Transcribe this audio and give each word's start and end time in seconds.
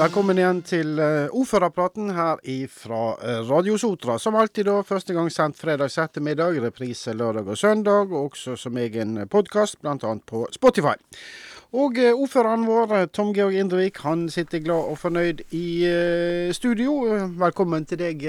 Velkommen 0.00 0.38
igjen 0.40 0.62
til 0.64 0.94
uh, 0.96 1.26
ordførerpraten 1.36 2.14
her 2.16 2.38
fra 2.72 3.00
uh, 3.20 3.40
Radio 3.44 3.74
Sotra. 3.76 4.14
Som 4.16 4.38
alltid 4.40 4.64
da, 4.64 4.78
første 4.80 5.12
gang 5.12 5.26
sendt 5.28 5.58
fredags 5.60 5.98
ettermiddag, 6.00 6.56
reprise 6.64 7.12
lørdag 7.12 7.50
og 7.52 7.58
søndag, 7.60 8.08
og 8.08 8.30
også 8.30 8.54
som 8.56 8.78
egen 8.80 9.18
podkast, 9.28 9.76
bl.a. 9.82 10.14
på 10.24 10.46
Spotify. 10.56 10.96
Og 11.76 12.00
uh, 12.00 12.14
ordføreren 12.14 12.64
vår, 12.64 13.10
Tom 13.12 13.34
Georg 13.36 13.60
Indrevik, 13.60 14.00
han 14.00 14.30
sitter 14.32 14.64
glad 14.64 14.88
og 14.88 14.96
fornøyd 15.02 15.44
i 15.52 15.66
studio. 16.56 16.96
Velkommen 17.44 17.84
til 17.84 18.00
deg, 18.00 18.24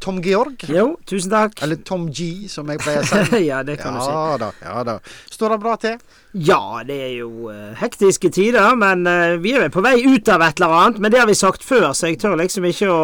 Tom 0.00 0.22
Georg. 0.24 0.64
Jo, 0.68 0.94
tusen 1.04 1.30
takk. 1.32 1.58
Eller 1.62 1.76
Tom 1.84 2.06
G, 2.08 2.48
som 2.48 2.68
jeg 2.72 2.80
pleier 2.80 3.04
å 3.04 3.08
si. 3.08 3.40
ja, 3.50 3.60
det 3.66 3.76
kan 3.82 3.98
ja, 3.98 4.00
du 4.00 4.06
si. 4.06 4.38
Da, 4.40 4.48
ja 4.64 4.84
da. 4.88 4.94
Står 5.28 5.54
det 5.54 5.58
bra 5.60 5.74
til? 5.82 5.98
Ja, 6.32 6.80
det 6.88 6.96
er 7.04 7.12
jo 7.18 7.50
uh, 7.52 7.74
hektiske 7.76 8.30
tider, 8.32 8.72
men 8.80 9.04
uh, 9.04 9.36
vi 9.42 9.52
er 9.52 9.66
vel 9.66 9.74
på 9.74 9.84
vei 9.84 9.98
ut 10.00 10.30
av 10.32 10.46
et 10.46 10.62
eller 10.62 10.76
annet. 10.78 11.02
Men 11.04 11.12
det 11.12 11.20
har 11.20 11.28
vi 11.28 11.36
sagt 11.36 11.66
før, 11.66 11.90
så 11.92 12.08
jeg 12.08 12.20
tør 12.22 12.38
liksom 12.40 12.64
ikke 12.70 12.88
å 12.88 13.02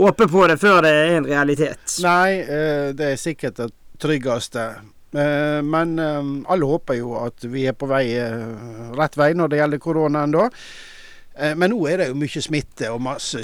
håpe 0.00 0.30
på 0.32 0.46
det 0.48 0.56
før 0.62 0.80
det 0.86 0.94
er 0.96 1.18
en 1.18 1.28
realitet. 1.28 1.82
Nei, 2.06 2.40
uh, 2.48 2.88
det 2.96 3.12
er 3.12 3.20
sikkert 3.20 3.60
det 3.60 3.70
tryggeste. 4.00 4.70
men 5.12 5.98
alle 6.00 6.64
håper 6.64 6.94
jo 6.94 7.16
at 7.18 7.42
vi 7.50 7.64
er 7.66 7.74
på 7.74 7.88
vei 7.90 8.14
rett 8.94 9.16
vei 9.18 9.32
når 9.34 9.50
det 9.50 9.58
gjelder 9.58 9.80
koronaen 9.82 10.32
da. 10.32 10.44
Eh, 11.40 11.54
men 11.56 11.72
nå 11.72 11.78
er 11.88 11.96
det 12.00 12.06
jo 12.10 12.16
mye 12.20 12.40
smitte 12.44 12.90
og 12.92 13.00
masse 13.00 13.40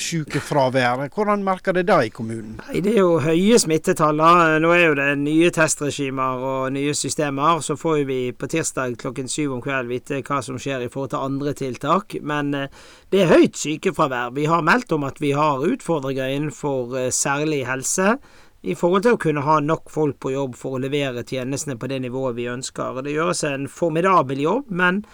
sykefravær. 0.00 1.02
Hvordan 1.12 1.44
merker 1.44 1.76
det 1.76 1.86
det 1.90 1.98
i 2.06 2.12
kommunen? 2.14 2.60
Nei, 2.62 2.80
Det 2.80 2.94
er 2.94 3.00
jo 3.02 3.20
høye 3.20 3.58
smittetall. 3.60 4.16
Nå 4.62 4.70
er 4.72 4.84
jo 4.86 4.94
det 4.96 5.18
nye 5.20 5.50
testregimer 5.52 6.40
og 6.40 6.72
nye 6.72 6.94
systemer. 6.96 7.60
Så 7.60 7.76
får 7.76 8.04
vi 8.08 8.32
på 8.32 8.48
tirsdag 8.48 8.96
klokken 9.02 9.28
syv 9.28 9.52
om 9.52 9.60
kvelden 9.64 9.92
vite 9.92 10.22
hva 10.24 10.40
som 10.42 10.58
skjer 10.58 10.86
i 10.86 10.88
forhold 10.88 11.10
til 11.12 11.26
andre 11.26 11.52
tiltak. 11.52 12.16
Men 12.22 12.54
eh, 12.54 12.68
det 13.12 13.22
er 13.24 13.34
høyt 13.34 13.56
sykefravær. 13.60 14.32
Vi 14.38 14.48
har 14.48 14.64
meldt 14.64 14.92
om 14.92 15.04
at 15.04 15.20
vi 15.20 15.32
har 15.36 15.60
utfordringer 15.68 16.32
innenfor 16.32 16.96
eh, 16.96 17.10
særlig 17.12 17.66
helse 17.68 18.16
i 18.64 18.72
forhold 18.72 19.04
til 19.04 19.12
å 19.18 19.20
kunne 19.20 19.44
ha 19.44 19.58
nok 19.60 19.90
folk 19.92 20.16
på 20.24 20.32
jobb 20.32 20.54
for 20.56 20.78
å 20.78 20.80
levere 20.80 21.26
tjenestene 21.28 21.76
på 21.76 21.90
det 21.92 22.00
nivået 22.00 22.38
vi 22.38 22.48
ønsker. 22.48 23.02
Det 23.04 23.12
gjøres 23.12 23.44
en 23.44 23.68
formidabel 23.68 24.40
jobb, 24.40 24.70
men 24.72 25.04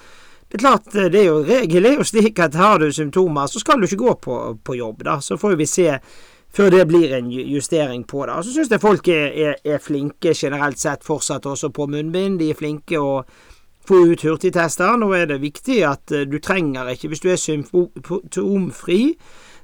det 0.51 0.59
er 0.59 0.59
klart, 0.59 0.95
eh, 0.95 1.05
det 1.11 1.20
er 1.20 1.29
jo 1.29 1.43
regel 1.47 1.87
er 1.87 2.01
jo 2.01 2.05
slik 2.05 2.39
at 2.43 2.56
har 2.59 2.81
du 2.83 2.89
symptomer, 2.93 3.47
så 3.47 3.61
skal 3.62 3.79
du 3.79 3.87
ikke 3.87 4.03
gå 4.03 4.15
på, 4.25 4.39
på 4.65 4.75
jobb, 4.75 5.05
da. 5.06 5.20
Så 5.23 5.39
får 5.39 5.55
vi 5.61 5.67
se 5.67 5.87
før 6.51 6.73
det 6.75 6.89
blir 6.91 7.12
en 7.15 7.31
justering 7.31 8.03
på 8.05 8.25
det. 8.27 8.41
Så 8.45 8.55
syns 8.56 8.73
jeg 8.75 8.83
folk 8.83 9.09
er, 9.09 9.28
er, 9.31 9.61
er, 9.65 9.78
flinke 9.78 10.34
generelt 10.34 10.78
sett 10.83 11.06
fortsatt 11.06 11.47
også 11.47 11.71
på 11.71 11.87
munnbind. 11.87 12.41
De 12.41 12.51
er 12.51 12.59
flinke 12.59 12.98
å 12.98 13.21
få 13.87 14.01
ut 14.11 14.25
hurtigtester. 14.27 14.98
Nå 14.98 15.12
er 15.15 15.31
det 15.31 15.39
viktig 15.45 15.84
at 15.87 16.11
eh, 16.11 16.27
du 16.27 16.41
trenger 16.43 16.91
ikke, 16.91 17.12
hvis 17.12 17.23
du 17.23 17.31
er 17.31 17.39
symptomfri, 17.39 19.05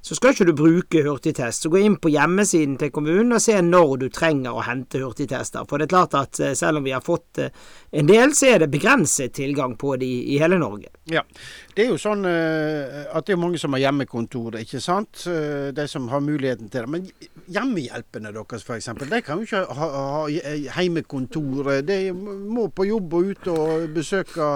så 0.07 0.15
skal 0.15 0.37
ikke 0.37 0.45
du 0.47 0.53
bruke 0.55 1.01
hurtigtest. 1.03 1.65
Så 1.65 1.71
gå 1.73 1.81
inn 1.83 1.97
på 1.99 2.12
hjemmesiden 2.15 2.77
til 2.79 2.93
kommunen 2.95 3.35
og 3.35 3.43
se 3.43 3.57
når 3.59 3.97
du 4.05 4.07
trenger 4.15 4.55
å 4.55 4.63
hente 4.63 5.01
hurtigtester. 5.03 5.67
For 5.67 5.83
det 5.83 5.89
er 5.89 5.95
klart 5.97 6.15
at 6.15 6.39
eh, 6.39 6.53
selv 6.55 6.79
om 6.79 6.87
vi 6.87 6.93
har 6.95 7.03
fått 7.03 7.41
eh, 7.43 7.51
en 7.91 8.07
del, 8.07 8.31
så 8.39 8.53
er 8.53 8.63
det 8.63 8.71
begrenset 8.71 9.35
tilgang 9.35 9.75
på 9.81 9.97
de 9.98 10.13
i 10.31 10.39
hele 10.39 10.61
Norge. 10.63 10.93
Ja, 11.11 11.25
det 11.77 11.85
er 11.85 11.91
jo 11.93 11.99
sånn 12.01 12.25
eh, 12.25 13.03
at 13.13 13.27
det 13.29 13.35
er 13.35 13.41
mange 13.41 13.61
som 13.61 13.75
har 13.77 13.83
hjemmekontor, 13.85 14.57
ikke 14.63 14.81
sant. 14.81 15.27
De 15.77 15.87
som 15.91 16.09
har 16.09 16.23
muligheten 16.25 16.71
til 16.73 16.87
det. 16.87 16.93
Men 16.95 17.09
hjemmehjelpene 17.53 18.33
deres 18.33 18.65
f.eks., 18.65 18.89
de 19.03 19.21
kan 19.25 19.43
jo 19.43 19.45
ikke 19.45 19.65
ha, 19.79 19.89
ha 20.17 20.23
hjemmekontor. 20.81 21.75
De 21.85 21.99
må 22.17 22.69
på 22.73 22.89
jobb 22.89 23.19
og 23.19 23.33
ut 23.33 23.51
og 23.53 23.91
besøke 23.97 24.49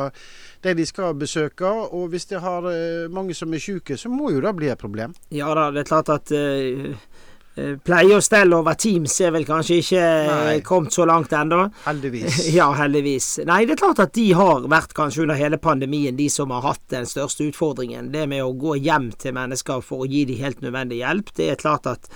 de 0.64 0.74
de 0.76 0.84
skal 0.88 1.14
besøke. 1.16 1.68
Og 1.68 2.08
hvis 2.12 2.28
de 2.32 2.40
har 2.40 2.68
mange 3.12 3.36
som 3.36 3.52
er 3.52 3.62
syke, 3.64 3.96
så 4.00 4.08
må 4.12 4.32
jo 4.32 4.40
det 4.44 4.56
bli 4.56 4.72
et 4.72 4.80
problem. 4.80 5.14
Ja 5.32 5.52
da, 5.56 5.70
det 5.74 5.84
er 5.84 5.92
klart 5.92 6.12
at 6.12 6.32
uh, 6.32 6.96
Pleie 7.84 8.14
og 8.14 8.22
stell 8.24 8.54
over 8.54 8.76
Teams 8.78 9.16
er 9.20 9.32
vel 9.34 9.44
kanskje 9.48 9.80
ikke 9.82 10.02
Nei. 10.30 10.58
kommet 10.64 10.94
så 10.94 11.04
langt 11.08 11.32
ennå. 11.34 11.64
Heldigvis. 11.84 12.38
Ja, 12.58 12.70
heldigvis. 12.78 13.28
Nei, 13.48 13.64
det 13.66 13.74
er 13.74 13.82
klart 13.82 14.02
at 14.02 14.14
de 14.16 14.28
har 14.38 14.68
vært 14.70 14.94
kanskje 14.96 15.24
under 15.26 15.38
hele 15.38 15.58
pandemien 15.60 16.16
de 16.16 16.28
som 16.32 16.54
har 16.54 16.64
hatt 16.64 16.82
den 16.94 17.08
største 17.10 17.48
utfordringen. 17.50 18.12
Det 18.14 18.26
med 18.30 18.44
å 18.44 18.54
gå 18.56 18.78
hjem 18.80 19.10
til 19.20 19.34
mennesker 19.36 19.82
for 19.84 20.04
å 20.04 20.10
gi 20.10 20.24
dem 20.30 20.40
helt 20.40 20.62
nødvendig 20.64 21.02
hjelp. 21.02 21.34
Det 21.36 21.50
er 21.52 21.60
klart 21.60 21.90
at 21.90 22.08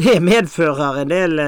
det 0.00 0.18
medfører 0.24 1.02
en 1.02 1.12
del 1.12 1.40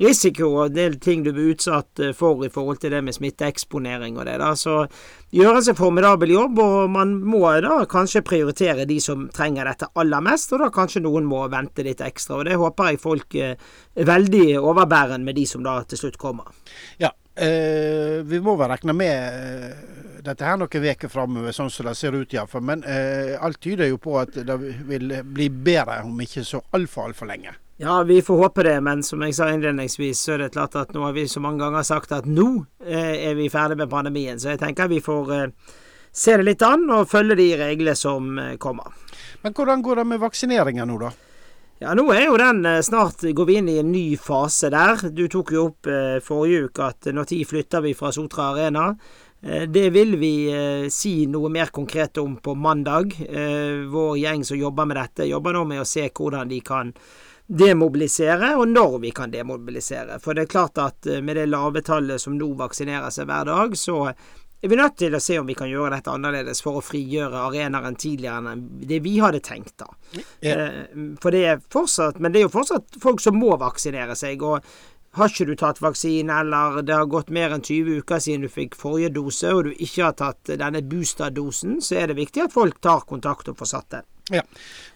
risiko 0.00 0.48
og 0.48 0.70
en 0.70 0.76
del 0.76 0.96
ting 1.02 1.24
du 1.24 1.32
blir 1.34 1.52
utsatt 1.52 2.00
for 2.16 2.40
i 2.46 2.50
forhold 2.52 2.80
til 2.80 2.94
det 2.94 3.02
med 3.04 3.14
smitteeksponering 3.16 4.16
og 4.18 4.26
det. 4.26 4.38
da, 4.40 4.54
Så 4.56 4.86
gjøres 5.36 5.68
en 5.68 5.78
formidabel 5.78 6.32
jobb, 6.32 6.58
og 6.64 6.90
man 6.90 7.18
må 7.20 7.44
da 7.60 7.82
kanskje 7.90 8.24
prioritere 8.26 8.88
de 8.88 9.00
som 9.04 9.28
trenger 9.34 9.68
dette 9.68 9.90
aller 10.00 10.24
mest, 10.24 10.52
og 10.52 10.64
da 10.64 10.70
kanskje 10.72 11.04
noen 11.04 11.28
må 11.28 11.44
vente 11.52 11.84
litt 11.84 12.00
ekstra. 12.00 12.40
og 12.40 12.48
Det 12.48 12.56
håper 12.56 12.90
jeg 12.90 13.02
folk 13.04 13.34
er 13.34 13.56
veldig 13.96 14.58
overbærende 14.60 15.24
med 15.24 15.36
de 15.36 15.46
som 15.46 15.64
da 15.64 15.82
til 15.84 16.00
slutt 16.00 16.18
kommer. 16.18 16.48
Ja, 16.98 17.12
eh, 17.36 18.20
vi 18.24 18.40
må 18.40 18.56
vel 18.56 18.72
regne 18.72 18.96
med 18.96 19.12
eh, 19.12 20.20
dette 20.24 20.44
her 20.44 20.56
noen 20.60 20.90
uker 20.90 21.12
framover, 21.12 21.52
sånn 21.52 21.70
som 21.72 21.86
det 21.86 21.96
ser 21.98 22.16
ut 22.16 22.32
iallfall. 22.32 22.64
Men 22.64 22.84
eh, 22.84 23.36
alt 23.40 23.60
tyder 23.60 23.90
jo 23.90 24.00
på 24.00 24.18
at 24.20 24.40
det 24.46 24.56
vil 24.88 25.20
bli 25.24 25.50
bedre 25.50 26.02
om 26.08 26.20
ikke 26.24 26.44
så 26.44 26.64
altfor, 26.72 27.10
altfor 27.10 27.28
lenge. 27.28 27.56
Ja, 27.82 28.02
vi 28.02 28.22
får 28.22 28.36
håpe 28.36 28.62
det, 28.62 28.74
men 28.84 29.00
som 29.02 29.22
jeg 29.24 29.32
sa 29.32 29.46
innledningsvis, 29.48 30.20
så 30.20 30.34
er 30.34 30.42
det 30.42 30.50
klart 30.52 30.74
at 30.76 30.90
nå 30.92 31.00
har 31.06 31.14
vi 31.16 31.22
så 31.24 31.40
mange 31.40 31.62
ganger 31.62 31.86
sagt 31.88 32.10
at 32.12 32.26
nå 32.28 32.66
eh, 32.84 33.14
er 33.30 33.38
vi 33.38 33.46
ferdig 33.48 33.78
med 33.80 33.88
pandemien. 33.88 34.36
Så 34.36 34.50
jeg 34.50 34.60
tenker 34.60 34.90
vi 34.92 34.98
får 35.00 35.32
eh, 35.32 35.78
se 36.12 36.34
det 36.36 36.44
litt 36.44 36.64
an 36.66 36.84
og 36.92 37.08
følge 37.08 37.38
de 37.40 37.46
reglene 37.56 37.94
som 37.96 38.36
eh, 38.36 38.58
kommer. 38.60 38.92
Men 39.40 39.56
hvordan 39.56 39.80
går 39.86 40.02
det 40.02 40.04
med 40.10 40.20
vaksineringa 40.20 40.84
nå, 40.90 40.98
da? 41.00 41.14
Ja, 41.80 41.94
nå 41.96 42.04
er 42.12 42.26
jo 42.26 42.36
den 42.36 42.60
eh, 42.68 42.82
snart 42.84 43.24
går 43.24 43.48
vi 43.48 43.56
inn 43.56 43.72
i 43.72 43.78
en 43.80 43.88
ny 43.88 44.04
fase 44.20 44.68
der. 44.68 45.06
Du 45.16 45.24
tok 45.32 45.54
jo 45.56 45.62
opp 45.70 45.88
eh, 45.88 46.18
forrige 46.20 46.66
uke 46.68 46.90
at 46.90 47.08
når 47.16 47.30
tid 47.32 47.48
flytter 47.48 47.86
vi 47.86 47.94
fra 47.96 48.12
Sotra 48.12 48.50
Arena. 48.50 48.90
Eh, 49.40 49.64
det 49.64 49.86
vil 49.96 50.18
vi 50.20 50.34
si 50.92 51.14
noe 51.32 51.48
mer 51.48 51.72
konkret 51.72 52.20
om 52.20 52.36
på 52.36 52.52
mandag. 52.52 53.16
Vår 53.88 54.20
gjeng 54.20 54.44
som 54.44 54.60
jobber 54.60 54.92
med 54.92 55.00
dette, 55.00 55.32
jobber 55.32 55.56
nå 55.56 55.64
med 55.72 55.80
å 55.80 55.88
se 55.88 56.04
hvordan 56.12 56.52
de 56.52 56.60
kan 56.60 56.92
demobilisere, 57.50 58.54
og 58.56 58.68
når 58.68 58.98
vi 59.02 59.10
kan 59.14 59.32
demobilisere. 59.32 60.20
For 60.22 60.36
det 60.36 60.46
er 60.46 60.52
klart 60.52 60.78
at 60.78 61.06
eh, 61.10 61.22
med 61.24 61.36
det 61.36 61.48
lave 61.50 61.82
tallet 61.86 62.22
som 62.22 62.36
nå 62.38 62.52
vaksinerer 62.58 63.10
seg 63.14 63.26
hver 63.30 63.48
dag, 63.50 63.74
så 63.78 64.04
er 64.60 64.68
vi 64.68 64.76
nødt 64.76 64.98
til 65.00 65.16
å 65.16 65.22
se 65.24 65.38
om 65.40 65.48
vi 65.48 65.56
kan 65.58 65.70
gjøre 65.70 65.96
dette 65.96 66.12
annerledes 66.12 66.60
for 66.62 66.78
å 66.78 66.84
frigjøre 66.84 67.46
arenaer 67.48 67.88
enn 67.88 67.98
tidligere 67.98 68.52
enn 68.52 68.62
det 68.86 69.00
vi 69.02 69.16
hadde 69.22 69.40
tenkt, 69.42 69.74
da. 69.80 69.88
Yeah. 70.44 70.86
For 71.22 71.32
det 71.32 71.42
er 71.48 71.60
fortsatt 71.72 72.18
Men 72.20 72.32
det 72.32 72.42
er 72.42 72.48
jo 72.48 72.52
fortsatt 72.52 72.98
folk 73.00 73.22
som 73.24 73.38
må 73.40 73.54
vaksinere 73.60 74.16
seg. 74.18 74.42
og 74.42 74.64
har 75.18 75.26
ikke 75.26 75.48
du 75.48 75.56
tatt 75.58 75.80
vaksine, 75.82 76.30
eller 76.30 76.84
det 76.86 76.94
har 76.94 77.08
gått 77.10 77.32
mer 77.34 77.50
enn 77.50 77.64
20 77.66 77.98
uker 77.98 78.20
siden 78.22 78.44
du 78.46 78.52
fikk 78.52 78.76
forrige 78.78 79.10
dose, 79.16 79.50
og 79.50 79.64
du 79.66 79.72
ikke 79.74 80.04
har 80.04 80.14
tatt 80.14 80.52
denne 80.60 80.84
boosterdosen, 80.86 81.80
så 81.82 81.98
er 81.98 82.12
det 82.12 82.20
viktig 82.20 82.44
at 82.44 82.54
folk 82.54 82.78
tar 82.78 83.02
kontakt 83.08 83.50
og 83.50 83.58
får 83.58 83.72
satt 83.72 83.88
den. 83.96 84.06
Ja, 84.30 84.42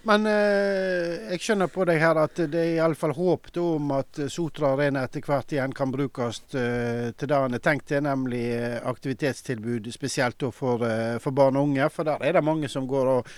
Men 0.07 0.25
eh, 0.29 1.31
jeg 1.33 1.41
skjønner 1.43 1.67
på 1.67 1.83
deg 1.89 1.99
her 1.99 2.15
at 2.21 2.39
det 2.39 2.61
er 2.61 2.77
iallfall 2.77 3.11
håp 3.17 3.49
om 3.59 3.91
at 3.97 4.21
Sotra 4.31 4.71
Arena 4.75 5.03
etter 5.03 5.25
hvert 5.25 5.51
igjen 5.51 5.73
kan 5.75 5.91
brukes 5.91 6.39
eh, 6.55 7.09
til 7.17 7.31
det 7.31 7.39
en 7.39 7.57
er 7.57 7.63
tenkt 7.63 7.89
til, 7.91 8.05
nemlig 8.05 8.43
eh, 8.55 8.77
aktivitetstilbud 8.87 9.89
spesielt 9.91 10.45
for, 10.55 10.85
eh, 10.87 11.17
for, 11.19 11.35
barn 11.35 11.59
og 11.59 11.71
unge. 11.71 11.89
For 11.91 12.07
der 12.07 12.23
er 12.23 12.37
det 12.37 12.45
mange 12.47 12.71
som 12.71 12.87
går 12.87 13.11
og, 13.17 13.33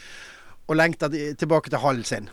og 0.67 0.77
lengter 0.77 1.09
tilbake 1.39 1.73
til 1.73 1.81
hallen 1.81 2.05
sin. 2.05 2.29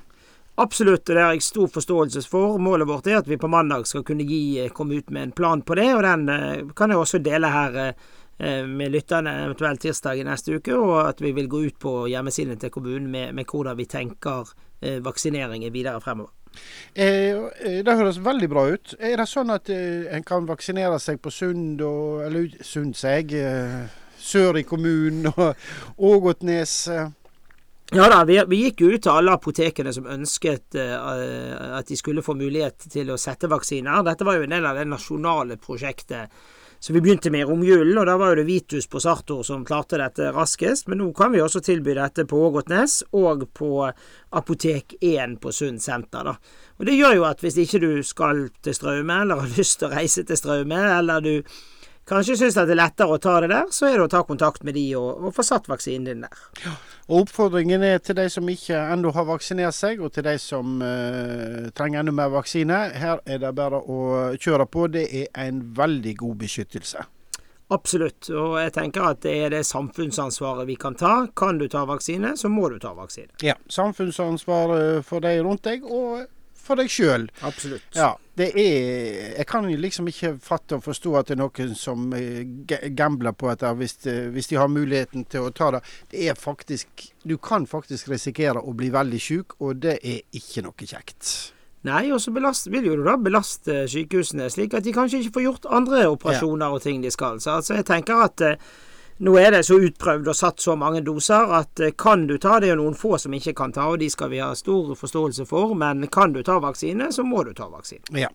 Absolutt, 0.56 1.08
og 1.08 1.16
det 1.16 1.22
har 1.22 1.32
jeg 1.34 1.42
stor 1.42 1.70
forståelse 1.78 2.28
for. 2.30 2.58
Målet 2.62 2.86
vårt 2.86 3.08
er 3.10 3.18
at 3.18 3.30
vi 3.30 3.40
på 3.40 3.50
mandag 3.50 3.88
skal 3.90 4.04
kunne 4.06 4.26
gi, 4.28 4.60
eh, 4.62 4.70
komme 4.70 5.00
ut 5.00 5.08
med 5.10 5.30
en 5.30 5.32
plan 5.32 5.62
på 5.62 5.78
det, 5.78 5.88
og 5.94 6.04
den 6.04 6.28
eh, 6.28 6.68
kan 6.76 6.92
jeg 6.92 7.00
også 7.00 7.22
dele 7.24 7.50
her 7.50 7.80
Eh, 7.88 7.94
med 8.38 8.90
lytterne 8.90 9.30
eventuelt 9.44 9.80
tirsdag 9.84 10.18
i 10.18 10.24
neste 10.26 10.56
uke, 10.58 10.74
og 10.74 10.96
at 11.04 11.20
vi 11.22 11.30
vil 11.36 11.46
gå 11.48 11.60
ut 11.68 11.76
på 11.78 11.92
hjemmesiden 12.10 12.58
til 12.58 12.72
kommunen 12.74 13.06
med, 13.10 13.34
med 13.36 13.46
hvordan 13.46 13.78
vi 13.78 13.86
tenker 13.86 14.50
eh, 14.82 14.98
vaksineringen 15.04 15.72
videre 15.72 16.00
fremover. 16.02 16.32
Eh, 16.94 17.34
eh, 17.34 17.80
det 17.84 17.96
høres 17.98 18.20
veldig 18.22 18.48
bra 18.50 18.68
ut. 18.70 18.94
Er 19.00 19.18
det 19.18 19.26
sånn 19.30 19.50
at 19.54 19.70
eh, 19.72 20.06
en 20.14 20.24
kan 20.26 20.46
vaksinere 20.46 21.00
seg 21.02 21.20
på 21.22 21.32
Sund 21.34 21.82
og 21.82 22.22
Eller 22.26 22.54
Sund 22.62 22.94
seg, 22.98 23.34
eh, 23.34 23.84
sør 24.18 24.60
i 24.60 24.66
kommunen 24.68 25.30
og 25.34 25.54
Ågotnes? 25.98 26.76
Ja 27.94 28.06
da, 28.10 28.22
vi, 28.26 28.38
vi, 28.48 28.62
gikk 28.64 28.80
ut 28.86 29.02
til 29.04 29.12
alle 29.12 29.34
apotekene 29.36 29.92
som 29.94 30.06
ønsket 30.10 30.74
at 30.74 31.86
de 31.86 31.98
skulle 31.98 32.24
få 32.24 32.32
mulighet 32.34 32.88
til 32.90 33.12
å 33.12 33.18
sette 33.20 33.46
vaksiner. 33.52 34.00
Dette 34.06 34.26
var 34.26 34.38
jo 34.38 34.46
en 34.46 34.54
del 34.56 34.66
av 34.66 34.80
det 34.80 34.86
nasjonale 34.88 35.58
prosjektet 35.62 36.32
så 36.84 36.92
vi 36.92 37.00
begynte 37.00 37.30
med 37.32 37.46
romjulen, 37.48 37.96
og 37.96 38.04
da 38.04 38.18
var 38.20 38.34
jo 38.34 38.42
det 38.42 38.44
Vitus 38.44 38.84
på 38.92 39.00
Sartor 39.00 39.38
som 39.40 39.62
klarte 39.64 39.96
dette 39.96 40.26
raskest. 40.36 40.84
Men 40.92 40.98
nå 41.00 41.06
kan 41.16 41.32
vi 41.32 41.40
også 41.40 41.62
tilby 41.64 41.94
dette 41.96 42.26
på 42.28 42.36
Ågotnes 42.44 42.98
og 43.16 43.46
på 43.56 43.86
Apotek 44.36 44.92
1 45.00 45.38
på 45.40 45.52
Sund 45.56 45.80
senter. 45.80 46.28
da. 46.28 46.34
Og 46.76 46.84
Det 46.84 46.98
gjør 46.98 47.14
jo 47.16 47.24
at 47.24 47.40
hvis 47.40 47.56
ikke 47.62 47.80
du 47.80 48.02
skal 48.04 48.50
til 48.60 48.76
Straume, 48.76 49.16
eller 49.22 49.40
har 49.40 49.56
lyst 49.56 49.78
til 49.80 49.88
å 49.88 49.94
reise 49.96 50.26
til 50.28 50.36
Straume, 50.36 50.82
eller 50.98 51.24
du 51.24 51.56
kanskje 52.08 52.36
syns 52.40 52.58
at 52.60 52.68
det 52.68 52.74
er 52.76 52.82
lettere 52.82 53.14
å 53.16 53.20
ta 53.22 53.38
det 53.42 53.50
der, 53.52 53.70
så 53.72 53.88
er 53.88 53.98
det 53.98 54.06
å 54.06 54.12
ta 54.12 54.22
kontakt 54.26 54.64
med 54.66 54.76
de 54.76 54.84
og, 54.98 55.24
og 55.24 55.34
få 55.36 55.44
satt 55.46 55.70
vaksinen 55.70 56.08
din 56.08 56.26
der. 56.26 56.44
Ja. 56.64 56.74
Og 57.08 57.24
Oppfordringen 57.24 57.84
er 57.84 57.98
til 58.04 58.16
de 58.16 58.28
som 58.32 58.48
ikke 58.48 58.78
ennå 58.94 59.12
har 59.16 59.26
vaksinert 59.28 59.76
seg, 59.76 60.00
og 60.04 60.14
til 60.14 60.24
de 60.26 60.36
som 60.40 60.78
uh, 60.80 61.70
trenger 61.76 62.02
enda 62.02 62.14
mer 62.16 62.30
vaksine. 62.32 62.78
Her 63.00 63.20
er 63.28 63.42
det 63.42 63.52
bare 63.56 63.80
å 63.80 63.98
kjøre 64.40 64.68
på. 64.68 64.86
Det 64.92 65.04
er 65.12 65.28
en 65.44 65.60
veldig 65.76 66.14
god 66.22 66.40
beskyttelse. 66.44 67.04
Absolutt, 67.72 68.28
og 68.28 68.58
jeg 68.60 68.74
tenker 68.76 69.06
at 69.08 69.22
det 69.24 69.32
er 69.40 69.52
det 69.54 69.62
samfunnsansvaret 69.66 70.68
vi 70.68 70.76
kan 70.80 70.96
ta. 71.00 71.26
Kan 71.36 71.58
du 71.58 71.64
ta 71.72 71.86
vaksine, 71.88 72.34
så 72.36 72.50
må 72.52 72.68
du 72.72 72.76
ta 72.80 72.92
vaksine. 72.96 73.32
Ja, 73.44 73.56
samfunnsansvar 73.72 74.76
for 75.04 75.24
de 75.24 75.32
rundt 75.40 75.64
deg, 75.64 75.84
og 75.88 76.26
for 76.64 76.80
deg 76.80 76.90
sjøl. 76.92 77.26
Absolutt. 77.46 77.86
Ja, 77.96 78.14
det 78.38 78.50
er 78.58 79.36
Jeg 79.38 79.46
kan 79.46 79.68
liksom 79.68 80.08
ikke 80.10 80.34
fatte 80.42 80.78
og 80.78 80.84
forstå 80.86 81.16
at 81.20 81.30
det 81.30 81.36
er 81.36 81.42
noen 81.42 81.74
som 81.78 82.12
eh, 82.16 82.42
gambler 82.96 83.36
på 83.36 83.50
dette 83.52 83.72
hvis, 83.78 83.98
eh, 84.10 84.28
hvis, 84.34 84.50
de 84.50 84.58
har 84.60 84.70
muligheten 84.72 85.26
til 85.30 85.46
å 85.46 85.52
ta 85.54 85.70
det. 85.76 85.84
Det 86.10 86.28
er 86.28 86.38
faktisk 86.38 87.10
Du 87.24 87.36
kan 87.38 87.66
faktisk 87.66 88.10
risikere 88.12 88.60
å 88.60 88.74
bli 88.76 88.90
veldig 88.92 89.20
syk, 89.20 89.58
og 89.60 89.80
det 89.84 89.98
er 90.02 90.24
ikke 90.36 90.64
noe 90.66 90.88
kjekt. 90.88 91.52
Nei, 91.84 92.08
og 92.12 92.20
så 92.22 92.32
vil 92.32 92.86
jo 92.86 92.96
da 93.04 93.18
belaste 93.20 93.82
sykehusene, 93.92 94.48
slik 94.52 94.72
at 94.76 94.86
de 94.86 94.92
kanskje 94.96 95.20
ikke 95.20 95.34
får 95.36 95.44
gjort 95.44 95.66
andre 95.68 96.06
operasjoner 96.08 96.70
ja. 96.70 96.72
og 96.72 96.84
ting 96.84 97.02
de 97.04 97.10
skal. 97.12 97.40
Så 97.44 97.58
altså, 97.58 97.74
jeg 97.76 97.84
tenker 97.90 98.22
at 98.24 98.44
eh, 98.44 98.70
nå 99.16 99.36
er 99.38 99.50
det 99.54 99.62
så 99.66 99.78
utprøvd 99.78 100.28
og 100.28 100.36
satt 100.36 100.62
så 100.62 100.74
mange 100.78 101.02
doser 101.06 101.52
at 101.54 101.80
eh, 101.80 101.94
kan 101.98 102.26
du 102.26 102.34
ta 102.38 102.58
Det 102.60 102.72
er 102.72 102.78
noen 102.80 102.96
få 102.98 103.14
som 103.18 103.34
ikke 103.34 103.54
kan 103.54 103.72
ta, 103.72 103.86
og 103.92 104.00
de 104.02 104.08
skal 104.10 104.32
vi 104.32 104.40
ha 104.42 104.50
stor 104.58 104.94
forståelse 104.98 105.46
for. 105.46 105.74
Men 105.78 106.06
kan 106.10 106.32
du 106.34 106.42
ta 106.42 106.58
vaksine, 106.62 107.12
så 107.12 107.22
må 107.22 107.44
du 107.46 107.52
ta 107.54 107.68
vaksine. 107.70 108.02
Ja. 108.18 108.30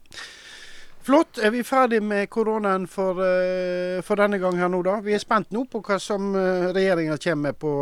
Flott. 1.04 1.40
Er 1.42 1.52
vi 1.52 1.64
ferdig 1.64 2.02
med 2.04 2.30
koronaen 2.30 2.86
for, 2.88 3.18
uh, 3.20 4.00
for, 4.06 4.20
denne 4.20 4.38
gang 4.40 4.60
her 4.60 4.70
nå, 4.70 4.82
da? 4.86 5.00
Vi 5.04 5.16
er 5.16 5.22
spent 5.24 5.52
nå 5.56 5.64
på 5.72 5.82
hva 5.84 5.98
som 6.00 6.36
uh, 6.36 6.70
regjeringa 6.76 7.18
kommer 7.18 7.50
med 7.50 7.60
på, 7.60 7.74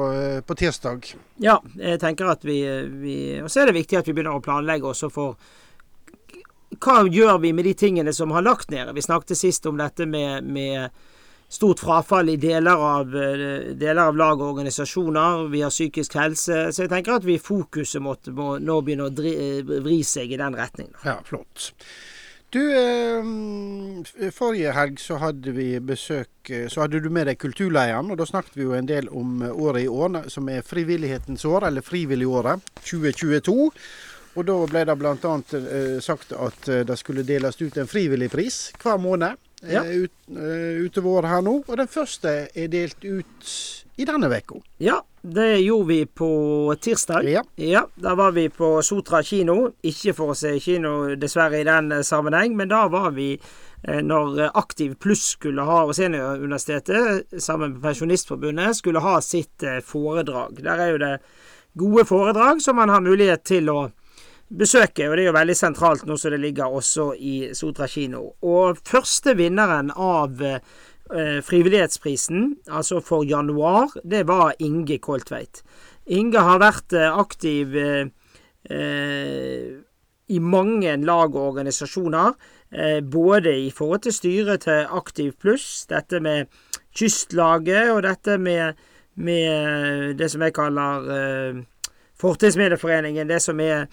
på, 0.47 0.57
tirsdag. 0.57 1.09
Ja, 1.43 1.57
jeg 1.75 1.99
tenker 2.01 2.31
at 2.31 2.45
vi, 2.45 2.61
vi 3.01 3.17
Og 3.41 3.51
så 3.51 3.61
er 3.61 3.69
det 3.69 3.77
viktig 3.81 3.99
at 3.99 4.07
vi 4.07 4.15
begynner 4.15 4.37
å 4.37 4.43
planlegge 4.45 4.93
også 4.93 5.11
for 5.13 5.37
hva 6.77 6.97
gjør 7.07 7.39
vi 7.41 7.53
med 7.55 7.65
de 7.65 7.73
tingene 7.79 8.13
som 8.13 8.31
har 8.35 8.43
lagt 8.45 8.71
nede? 8.71 8.93
Vi 8.93 9.01
snakket 9.01 9.39
sist 9.39 9.65
om 9.65 9.77
dette 9.79 10.05
med, 10.05 10.43
med 10.43 10.89
stort 11.49 11.79
frafall 11.79 12.29
i 12.29 12.35
deler 12.35 12.71
av, 12.71 13.15
eh, 13.15 13.73
deler 13.73 14.01
av 14.01 14.17
lag 14.17 14.41
og 14.41 14.49
organisasjoner. 14.55 15.47
Vi 15.49 15.61
har 15.61 15.71
psykisk 15.71 16.13
helse. 16.19 16.73
Så 16.73 16.83
jeg 16.83 16.89
tenker 16.89 17.15
at 17.15 17.23
vi 17.23 17.39
fokuset 17.39 18.03
måtte, 18.03 18.33
må 18.35 18.57
nå 18.59 18.81
begynne 18.83 19.07
å 19.07 19.13
dri, 19.13 19.33
eh, 19.35 19.63
vri 19.63 20.03
seg 20.03 20.31
i 20.31 20.37
den 20.37 20.55
retningen. 20.55 20.93
Ja, 21.05 21.19
flott. 21.23 21.71
Du, 22.51 22.59
eh, 22.59 24.31
forrige 24.31 24.73
helg 24.73 24.99
så 24.99 25.19
hadde 25.19 25.51
vi 25.51 25.79
besøk 25.79 26.27
Så 26.47 26.79
hadde 26.79 27.01
du 27.03 27.09
med 27.09 27.27
deg 27.27 27.37
kulturleieren, 27.37 28.09
og 28.09 28.17
da 28.17 28.23
snakket 28.23 28.55
vi 28.55 28.63
jo 28.63 28.71
en 28.71 28.85
del 28.85 29.09
om 29.09 29.41
året 29.41 29.83
i 29.83 29.87
år, 29.87 30.29
som 30.29 30.47
er 30.47 30.61
frivillighetens 30.61 31.43
år, 31.43 31.67
eller 31.67 31.81
frivilligåret 31.81 32.61
2022. 32.85 33.73
Og 34.37 34.45
da 34.45 34.65
ble 34.65 34.85
det 34.85 34.97
bl.a. 34.97 35.99
sagt 35.99 36.31
at 36.31 36.61
det 36.87 36.97
skulle 36.97 37.27
deles 37.27 37.61
ut 37.61 37.75
en 37.75 37.85
frivillig 37.85 38.31
pris 38.31 38.71
hver 38.79 38.97
måned 38.97 39.35
ja. 39.61 39.85
Eh, 39.85 39.91
ut, 39.91 40.11
uh, 40.29 40.85
utover 40.85 41.27
her 41.27 41.41
nå. 41.41 41.59
Og 41.65 41.77
den 41.79 41.89
første 41.89 42.33
er 42.53 42.71
delt 42.71 43.03
ut 43.03 43.51
i 43.97 44.05
denne 44.05 44.29
uka. 44.29 44.59
Ja, 44.77 44.99
det 45.21 45.59
gjorde 45.63 45.87
vi 45.87 46.01
på 46.05 46.29
tirsdag. 46.81 47.29
Ja. 47.31 47.43
ja. 47.55 47.87
Da 47.95 48.15
var 48.15 48.31
vi 48.31 48.49
på 48.49 48.81
Sotra 48.85 49.23
kino. 49.23 49.71
Ikke 49.81 50.13
for 50.17 50.33
å 50.33 50.37
se 50.37 50.53
kino, 50.61 51.15
dessverre, 51.17 51.61
i 51.61 51.67
den 51.67 51.91
eh, 51.91 52.05
sammenheng, 52.05 52.57
men 52.57 52.69
da 52.73 52.87
var 52.91 53.11
vi 53.17 53.35
når 53.87 54.39
Aktiv 54.57 54.95
Pluss 54.99 55.21
skulle 55.35 55.61
ha, 55.63 55.83
og 55.85 55.93
Senioruniversitetet 55.93 57.35
sammen 57.39 57.75
med 57.75 57.83
Pensjonistforbundet 57.83 58.79
skulle 58.79 59.03
ha 59.05 59.19
sitt 59.21 59.61
foredrag. 59.85 60.57
Der 60.65 60.81
er 60.81 60.89
jo 60.89 60.97
det 61.03 61.11
gode 61.77 62.07
foredrag 62.09 62.63
som 62.65 62.81
man 62.81 62.89
har 62.89 63.05
mulighet 63.05 63.45
til 63.45 63.69
å 63.69 63.77
besøket, 64.49 65.07
og 65.09 65.17
det 65.17 65.25
er 65.25 65.29
jo 65.31 65.37
veldig 65.37 65.55
sentralt 65.57 66.05
nå 66.07 66.17
som 66.19 66.33
det 66.33 66.41
ligger 66.41 66.75
også 66.79 67.09
i 67.19 67.35
Sotra 67.57 67.87
kino. 67.91 68.33
Og 68.47 68.79
første 68.87 69.35
vinneren 69.37 69.91
av 69.91 70.41
eh, 70.43 71.41
frivillighetsprisen, 71.43 72.53
altså 72.71 73.01
for 73.03 73.27
januar, 73.27 73.91
det 74.03 74.25
var 74.29 74.55
Inge 74.63 74.99
Koltveit. 75.03 75.63
Inge 76.07 76.43
har 76.47 76.63
vært 76.63 76.95
eh, 76.95 77.19
aktiv 77.23 77.75
eh, 77.75 78.07
i 80.27 80.39
mange 80.43 80.95
lag 81.07 81.35
og 81.35 81.53
organisasjoner, 81.53 82.33
eh, 82.71 82.99
både 83.03 83.53
i 83.67 83.71
forhold 83.71 84.05
til 84.07 84.15
styret 84.15 84.65
til 84.67 84.87
Aktiv 84.91 85.33
Pluss, 85.39 85.85
dette 85.87 86.19
med 86.19 86.47
Kystlaget 86.97 87.91
og 87.93 88.03
dette 88.03 88.37
med, 88.37 88.73
med 89.15 90.17
det 90.17 90.31
som 90.31 90.43
jeg 90.43 90.55
kaller 90.55 91.11
eh, 91.13 91.61
Fortidsminneforeningen, 92.17 93.27
det 93.29 93.37
som 93.43 93.59
er 93.61 93.83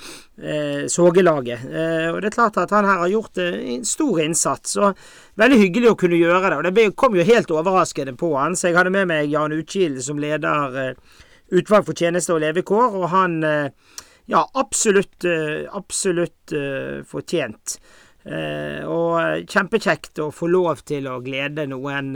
eh, 0.41 0.87
Sågelaget. 0.89 1.67
Eh, 1.69 2.07
og 2.09 2.23
det 2.23 2.31
er 2.31 2.37
klart 2.39 2.57
at 2.63 2.71
han 2.73 2.87
her 2.89 3.03
har 3.03 3.11
gjort 3.13 3.41
eh, 3.43 3.59
en 3.75 3.85
stor 3.85 4.23
innsats. 4.25 4.79
og 4.81 5.03
Veldig 5.41 5.59
hyggelig 5.61 5.91
å 5.91 5.99
kunne 6.01 6.21
gjøre 6.21 6.49
det. 6.49 6.57
og 6.57 6.79
Det 6.79 6.87
kom 6.97 7.19
jo 7.19 7.27
helt 7.29 7.53
overraskende 7.53 8.17
på 8.17 8.33
han. 8.39 8.57
Så 8.57 8.71
jeg 8.71 8.79
hadde 8.79 8.95
med 8.95 9.11
meg 9.13 9.29
Jan 9.33 9.53
Utkild 9.53 10.01
som 10.07 10.23
leder 10.23 10.81
eh, 10.81 11.21
utvalg 11.53 11.85
for 11.85 12.01
tjeneste 12.01 12.33
og 12.33 12.41
levekår, 12.47 12.97
og 12.97 13.11
han 13.13 13.37
eh, 13.45 14.01
ja, 14.33 14.41
absolutt, 14.57 15.21
eh, 15.29 15.69
absolutt 15.69 16.57
fortjent. 17.05 17.79
og 18.25 19.45
kjempekjekt 19.53 20.19
å 20.25 20.31
få 20.33 20.47
lov 20.49 20.79
til 20.89 21.05
å 21.13 21.19
glede 21.21 21.67
noen 21.69 22.15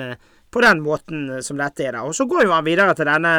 på 0.48 0.62
den 0.64 0.80
måten 0.80 1.42
som 1.44 1.60
dette 1.60 1.84
er. 1.84 1.92
da. 1.92 2.06
Og 2.08 2.16
så 2.16 2.24
går 2.24 2.46
jo 2.46 2.54
han 2.56 2.64
videre 2.64 2.94
til 2.96 3.10
denne 3.10 3.34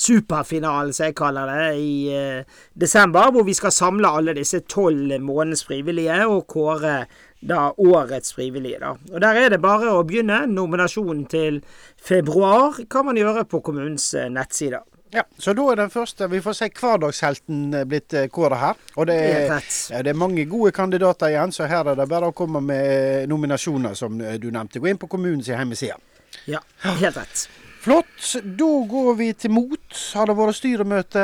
superfinalen, 0.00 0.92
som 0.96 1.08
jeg 1.08 1.16
kaller 1.18 1.50
det, 1.50 1.72
i 1.80 1.94
uh, 2.14 2.60
desember, 2.80 3.30
hvor 3.34 3.44
vi 3.46 3.56
skal 3.56 3.74
samle 3.74 4.08
alle 4.08 4.36
disse 4.38 4.62
tolv 4.70 5.12
månedens 5.20 5.64
frivillige 5.68 6.22
og 6.28 6.46
kåre 6.50 7.02
da 7.40 7.70
årets 7.78 8.34
frivillige. 8.36 8.80
da. 8.80 8.94
Og 9.12 9.20
Der 9.20 9.44
er 9.44 9.48
det 9.52 9.62
bare 9.62 9.92
å 9.92 10.04
begynne. 10.04 10.46
Nominasjonen 10.46 11.26
til 11.26 11.62
februar 11.96 12.80
kan 12.90 13.06
man 13.08 13.20
gjøre 13.20 13.44
på 13.48 13.62
kommunens 13.64 14.12
uh, 14.14 14.28
nettsider. 14.32 14.84
Ja, 15.10 15.24
Så 15.38 15.52
da 15.58 15.64
er 15.72 15.80
den 15.80 15.90
første, 15.90 16.28
vi 16.30 16.38
får 16.38 16.54
si 16.54 16.68
hverdagshelten 16.70 17.62
eh, 17.74 17.86
blitt 17.88 18.14
kåra 18.30 18.60
her. 18.60 18.84
Og 18.94 19.08
det 19.10 19.16
er, 19.18 19.56
det 20.04 20.12
er, 20.12 20.14
mange 20.14 20.44
gode 20.46 20.70
kandidater 20.70 21.32
igjen, 21.32 21.50
så 21.50 21.66
her 21.66 21.90
er 21.90 21.98
det 21.98 22.06
bare 22.06 22.28
å 22.30 22.36
komme 22.36 22.62
med 22.62 23.26
nominasjoner, 23.28 23.98
som 23.98 24.20
du 24.20 24.46
nevnte. 24.54 24.78
Gå 24.78 24.92
inn 24.92 25.02
på 25.02 25.10
kommunens 25.10 25.50
hjemmeside. 25.50 25.98
Ja, 26.46 26.62
helt 26.84 27.18
rett. 27.18 27.48
Flott. 27.80 28.34
Da 28.44 28.70
går 28.88 29.14
vi 29.16 29.32
til 29.32 29.54
MOT. 29.56 29.94
Har 30.12 30.28
det 30.28 30.34
vært 30.36 30.58
styremøte? 30.58 31.22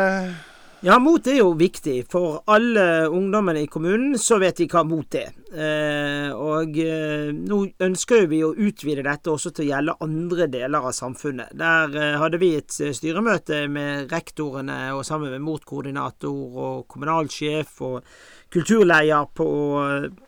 Ja, 0.87 0.97
MOT 1.01 1.27
er 1.29 1.43
jo 1.43 1.51
viktig. 1.57 1.99
For 2.09 2.39
alle 2.53 3.09
ungdommene 3.13 3.67
i 3.67 3.69
kommunen 3.69 4.17
så 4.21 4.39
vet 4.41 4.63
de 4.63 4.69
hva 4.73 4.81
MOT 4.89 5.19
er. 5.21 5.35
Eh, 5.53 6.33
og 6.33 6.81
eh, 6.81 7.29
nå 7.37 7.61
ønsker 7.85 8.25
vi 8.33 8.41
å 8.45 8.55
utvide 8.55 9.05
dette 9.05 9.33
også 9.33 9.53
til 9.53 9.67
å 9.67 9.69
gjelde 9.75 9.99
andre 10.09 10.49
deler 10.53 10.89
av 10.89 10.97
samfunnet. 10.97 11.53
Der 11.61 11.93
eh, 11.93 12.17
hadde 12.23 12.41
vi 12.41 12.55
et 12.57 12.81
eh, 12.81 12.97
styremøte 12.97 13.67
med 13.73 14.13
rektorene 14.17 14.81
og 14.97 15.05
sammen 15.05 15.37
med 15.37 15.45
MOT-koordinator 15.45 16.61
og 16.67 16.85
kommunalsjef 16.89 17.81
og 17.85 18.19
kulturleder 18.53 19.29
på, 19.37 19.49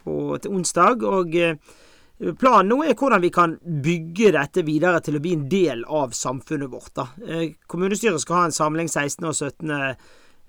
på 0.04 0.22
onsdag. 0.52 1.08
og 1.08 1.40
eh, 1.40 1.56
Planen 2.18 2.72
nå 2.72 2.80
er 2.82 2.96
hvordan 2.98 3.22
vi 3.22 3.30
kan 3.30 3.52
bygge 3.62 4.32
dette 4.34 4.64
videre 4.66 4.98
til 5.04 5.18
å 5.18 5.22
bli 5.22 5.36
en 5.36 5.44
del 5.50 5.84
av 5.86 6.16
samfunnet 6.18 6.70
vårt. 6.72 6.90
Da. 6.98 7.04
Eh, 7.22 7.52
kommunestyret 7.70 8.24
skal 8.24 8.40
ha 8.40 8.48
en 8.48 8.56
samling 8.56 8.88
16. 8.90 9.28
og 9.28 9.36
17. 9.36 9.94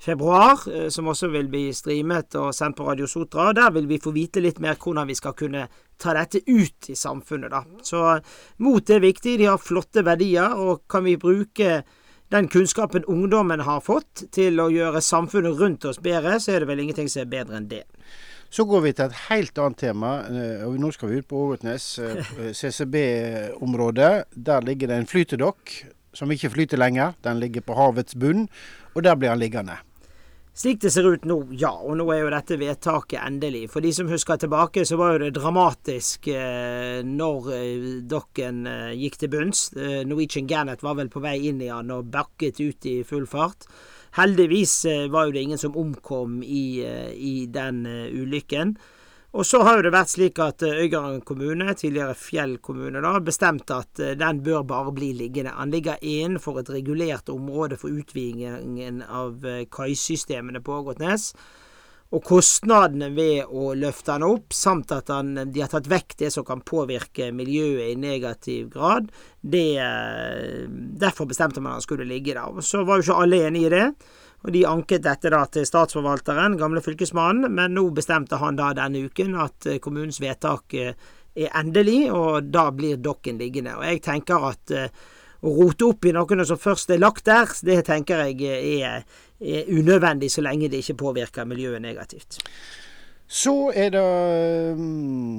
februar, 0.01 0.63
eh, 0.73 0.88
som 0.89 1.11
også 1.11 1.29
vil 1.29 1.47
bli 1.51 1.67
streamet 1.73 2.33
og 2.41 2.55
sendt 2.57 2.77
på 2.77 2.88
Radio 2.88 3.05
Sotra. 3.05 3.53
Der 3.53 3.69
vil 3.71 3.85
vi 3.85 3.99
få 4.01 4.11
vite 4.15 4.41
litt 4.41 4.59
mer 4.59 4.81
hvordan 4.81 5.07
vi 5.07 5.13
skal 5.19 5.33
kunne 5.38 5.67
ta 5.99 6.13
dette 6.17 6.41
ut 6.47 6.89
i 6.89 6.95
samfunnet. 6.95 7.51
Da. 7.51 7.63
Så 7.83 8.19
mot 8.57 8.89
er 8.89 8.99
viktig. 8.99 9.38
De 9.38 9.45
har 9.45 9.61
flotte 9.61 10.01
verdier, 10.01 10.57
og 10.57 10.88
kan 10.89 11.03
vi 11.03 11.17
bruke 11.17 11.83
den 12.29 12.47
kunnskapen 12.47 13.05
ungdommen 13.05 13.59
har 13.59 13.81
fått 13.81 14.31
til 14.31 14.59
å 14.61 14.69
gjøre 14.73 15.01
samfunnet 15.01 15.59
rundt 15.59 15.85
oss 15.85 16.01
bedre, 16.01 16.39
så 16.39 16.53
er 16.53 16.59
det 16.59 16.67
vel 16.69 16.79
ingenting 16.79 17.09
som 17.09 17.23
er 17.23 17.31
bedre 17.31 17.57
enn 17.57 17.69
det. 17.69 17.83
Så 18.50 18.65
går 18.65 18.82
vi 18.82 18.94
til 18.98 19.06
et 19.06 19.20
helt 19.27 19.60
annet 19.62 19.77
tema. 19.77 20.13
Eh, 20.25 20.63
og 20.65 20.79
Nå 20.82 20.89
skal 20.96 21.12
vi 21.12 21.22
ut 21.22 21.27
på 21.29 21.44
Ågotnes, 21.46 22.00
eh, 22.00 22.32
CCB-området. 22.60 24.13
Der 24.34 24.65
ligger 24.65 24.89
det 24.89 24.98
en 24.98 25.10
flytedokk 25.10 25.75
som 26.18 26.32
ikke 26.34 26.50
flyter 26.56 26.82
lenger. 26.82 27.13
Den 27.24 27.39
ligger 27.39 27.62
på 27.62 27.77
havets 27.77 28.18
bunn, 28.18 28.48
og 28.96 29.06
der 29.06 29.15
blir 29.15 29.29
han 29.29 29.39
liggende. 29.39 29.77
Slik 30.60 30.82
det 30.84 30.89
ser 30.91 31.06
ut 31.08 31.24
nå, 31.29 31.38
ja. 31.56 31.70
Og 31.72 31.96
nå 31.96 32.10
er 32.12 32.24
jo 32.24 32.32
dette 32.34 32.58
vedtaket 32.60 33.22
endelig. 33.22 33.70
For 33.72 33.86
de 33.86 33.94
som 33.96 34.10
husker 34.12 34.41
tilbake, 34.41 34.84
så 34.84 34.98
var 35.00 35.13
jo 35.13 35.22
det 35.22 35.38
dramatisk 35.38 36.27
eh, 36.34 37.00
når 37.06 37.48
eh, 37.56 37.86
dokken 38.10 38.65
eh, 38.68 38.98
gikk 39.00 39.22
til 39.22 39.32
bunns. 39.32 39.70
Eh, 39.77 40.01
Norwegian 40.10 40.50
Gannet 40.50 40.84
var 40.84 40.98
vel 41.00 41.12
på 41.13 41.24
vei 41.24 41.38
inn 41.48 41.62
i 41.63 41.70
den 41.70 41.94
og 41.96 42.10
bakket 42.12 42.60
ut 42.60 42.89
i 42.91 42.98
full 43.08 43.29
fart. 43.29 43.70
Heldigvis 44.17 44.85
eh, 44.85 45.07
var 45.11 45.27
jo 45.27 45.35
det 45.35 45.41
ingen 45.41 45.57
som 45.57 45.77
omkom 45.77 46.43
i, 46.43 46.81
eh, 46.85 47.11
i 47.13 47.45
den 47.45 47.85
eh, 47.85 48.07
ulykken. 48.13 48.77
Og 49.31 49.45
så 49.45 49.61
har 49.61 49.77
jo 49.77 49.83
det 49.85 49.93
vært 49.93 50.09
slik 50.09 50.39
at 50.41 50.63
Øygarden 50.65 51.21
kommune, 51.21 51.75
tidligere 51.77 52.15
Fjell 52.17 52.55
kommune, 52.65 52.97
da, 53.05 53.11
bestemte 53.21 53.75
at 53.83 54.01
den 54.17 54.39
bør 54.41 54.63
bare 54.65 54.93
bli 54.95 55.11
liggende. 55.13 55.53
Han 55.53 55.69
ligger 55.69 56.01
innenfor 56.01 56.57
et 56.63 56.71
regulert 56.73 57.29
område 57.29 57.77
for 57.77 57.93
utvidingen 57.93 59.03
av 59.05 59.45
kaisystemene 59.69 60.63
på 60.65 60.79
Ågotnes. 60.79 61.27
Og 62.09 62.23
kostnadene 62.25 63.11
ved 63.13 63.51
å 63.53 63.75
løfte 63.77 64.15
han 64.15 64.23
opp, 64.25 64.53
samt 64.55 64.89
at 64.95 65.11
han, 65.13 65.35
de 65.53 65.61
har 65.61 65.69
tatt 65.69 65.89
vekk 65.91 66.15
det 66.23 66.31
som 66.33 66.45
kan 66.47 66.63
påvirke 66.65 67.27
miljøet 67.37 67.91
i 67.91 67.99
negativ 68.01 68.71
grad, 68.73 69.11
det, 69.41 69.77
derfor 71.03 71.29
bestemte 71.29 71.61
man 71.61 71.75
at 71.75 71.83
han 71.83 71.85
skulle 71.85 72.07
ligge 72.09 72.33
der. 72.33 72.63
Så 72.65 72.81
var 72.81 72.97
jo 72.97 73.05
ikke 73.05 73.19
alle 73.25 73.43
enig 73.51 73.67
i 73.67 73.71
det. 73.75 73.85
Og 74.39 74.51
De 74.55 74.65
anket 74.65 75.05
dette 75.05 75.29
da 75.29 75.43
til 75.51 75.67
statsforvalteren, 75.69 76.57
gamle 76.57 76.81
fylkesmannen, 76.81 77.51
men 77.53 77.77
nå 77.77 77.85
bestemte 77.93 78.39
han 78.41 78.57
da 78.57 78.71
denne 78.73 79.05
uken 79.05 79.37
at 79.45 79.69
kommunens 79.83 80.21
vedtak 80.23 80.73
er 80.79 81.53
endelig, 81.59 82.07
og 82.09 82.49
da 82.49 82.69
blir 82.73 82.97
dokken 82.97 83.37
liggende. 83.37 83.77
Og 83.77 83.85
jeg 83.85 84.01
tenker 84.07 84.49
at 84.49 84.73
å 85.39 85.55
rote 85.55 85.88
opp 85.88 86.05
i 86.05 86.13
noen 86.15 86.46
som 86.46 86.60
først 86.60 86.91
er 86.91 87.01
lagt 87.01 87.25
der, 87.29 87.50
det 87.65 87.81
tenker 87.88 88.25
jeg 88.27 88.84
er, 88.84 89.08
er 89.39 89.72
unødvendig 89.72 90.31
så 90.34 90.43
lenge 90.43 90.72
det 90.72 90.84
ikke 90.84 91.00
påvirker 91.00 91.48
miljøet 91.48 91.81
negativt. 91.84 92.41
Så 93.29 93.69
er 93.77 93.91
det 93.93 94.01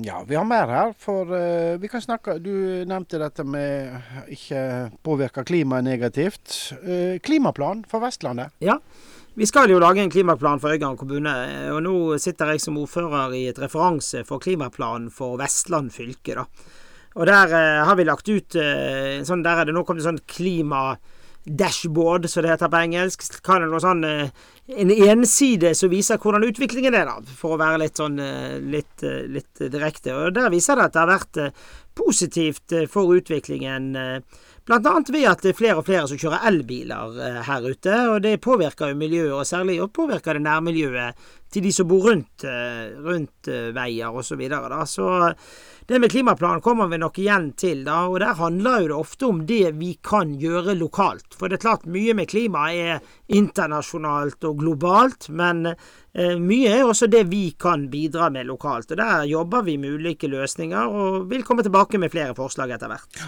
Ja, 0.07 0.23
vi 0.23 0.37
har 0.39 0.45
mer 0.47 0.71
her. 0.71 0.93
For 0.99 1.27
uh, 1.27 1.79
vi 1.83 1.89
kan 1.91 2.03
snakke 2.03 2.39
Du 2.39 2.53
nevnte 2.87 3.19
dette 3.19 3.43
med 3.43 4.31
ikke 4.31 4.63
påvirke 5.03 5.43
klimaet 5.45 5.85
negativt. 5.85 6.55
Uh, 6.87 7.19
klimaplan 7.19 7.83
for 7.91 8.07
Vestlandet? 8.07 8.55
Ja. 8.63 8.79
Vi 9.35 9.47
skal 9.47 9.71
jo 9.71 9.81
lage 9.83 10.03
en 10.03 10.11
klimaplan 10.11 10.63
for 10.63 10.71
Øygarden 10.71 10.99
kommune. 10.99 11.35
Og 11.75 11.83
nå 11.83 11.97
sitter 12.23 12.55
jeg 12.55 12.63
som 12.63 12.79
ordfører 12.79 13.35
i 13.35 13.49
et 13.51 13.59
referanse 13.59 14.23
for 14.29 14.43
klimaplanen 14.43 15.11
for 15.11 15.39
Vestland 15.41 15.91
fylke. 15.91 16.39
da. 16.39 16.47
Og 17.19 17.27
der 17.27 17.55
eh, 17.57 17.85
har 17.87 17.97
vi 17.99 18.05
lagt 18.07 18.29
ut 18.31 18.55
eh, 18.59 19.23
sånn, 19.27 19.43
Der 19.43 19.61
er 19.61 19.65
det 19.67 19.75
nå 19.75 19.83
kommet 19.87 20.05
sånn 20.07 20.21
klima-dashboard, 20.31 22.29
som 22.31 22.43
det 22.45 22.53
heter 22.53 22.71
på 22.71 22.83
engelsk. 22.85 23.19
Kan 23.47 23.65
det 23.65 23.71
noe 23.73 23.83
sånn 23.83 24.05
eh, 24.07 24.31
En 24.71 24.91
enside 24.95 25.75
som 25.75 25.91
viser 25.91 26.21
hvordan 26.23 26.47
utviklingen 26.47 26.95
er, 26.95 27.07
da, 27.11 27.17
for 27.35 27.57
å 27.57 27.61
være 27.61 27.83
litt 27.83 27.97
sånn 27.99 28.17
litt, 28.71 29.03
litt 29.03 29.59
direkte. 29.59 30.15
Og 30.15 30.37
der 30.37 30.53
viser 30.55 30.79
det 30.79 30.85
at 30.87 30.95
det 30.95 31.03
har 31.03 31.11
vært 31.11 31.37
positivt 31.99 32.71
for 32.93 33.11
utviklingen. 33.17 33.91
Blant 34.71 34.87
annet 34.87 35.09
ved 35.11 35.27
at 35.27 35.41
det 35.43 35.51
er 35.51 35.59
flere 35.59 35.81
og 35.81 35.87
flere 35.89 36.07
som 36.07 36.19
kjører 36.21 36.45
elbiler 36.47 37.17
her 37.43 37.65
ute. 37.67 37.95
Og 38.13 38.21
det 38.23 38.37
påvirker 38.39 38.93
jo 38.93 39.01
miljøet, 39.01 39.33
og 39.35 39.49
særlig 39.49 39.81
og 39.83 39.91
påvirker 39.97 40.39
det 40.39 40.45
nærmiljøet 40.47 41.25
til 41.51 41.65
de 41.67 41.73
som 41.75 41.89
bor 41.91 42.07
rundt, 42.07 42.45
rundt 43.03 43.51
veier 43.75 44.15
osv. 44.15 44.29
Så, 44.31 44.39
videre, 44.39 44.85
så 44.87 45.09
det 45.91 45.99
med 45.99 46.11
klimaplanen 46.11 46.61
kommer 46.63 46.87
vi 46.87 47.01
nok 47.03 47.19
igjen 47.19 47.49
til, 47.59 47.81
da, 47.83 48.05
og 48.07 48.21
der 48.23 48.37
handler 48.39 48.85
jo 48.85 48.91
det 48.93 48.99
ofte 49.01 49.27
om 49.27 49.41
det 49.49 49.73
vi 49.81 49.97
kan 50.07 50.37
gjøre 50.39 50.77
lokalt. 50.79 51.35
For 51.35 51.51
det 51.51 51.59
er 51.59 51.65
klart 51.65 51.89
mye 51.91 52.15
med 52.15 52.31
klima 52.31 52.69
er 52.71 53.01
internasjonalt 53.27 54.47
og 54.47 54.61
globalt, 54.63 55.27
men 55.35 55.73
eh, 55.73 56.37
mye 56.39 56.77
er 56.77 56.85
også 56.87 57.11
det 57.11 57.25
vi 57.33 57.49
kan 57.59 57.89
bidra 57.91 58.31
med 58.31 58.47
lokalt. 58.47 58.95
Og 58.95 59.03
Der 59.03 59.27
jobber 59.33 59.67
vi 59.67 59.81
med 59.83 59.99
ulike 59.99 60.31
løsninger, 60.31 60.87
og 60.87 61.27
vil 61.33 61.43
komme 61.43 61.67
tilbake 61.67 61.99
med 61.99 62.15
flere 62.15 62.39
forslag 62.39 62.71
etter 62.79 62.95
hvert. 62.95 63.27